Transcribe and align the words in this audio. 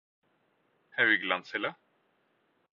Hauglandshella 0.97 1.73